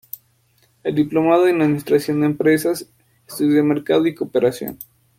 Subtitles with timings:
[0.83, 2.89] Es diplomado en Administración de Empresas,
[3.27, 4.79] Estudios de Mercado y Cooperación.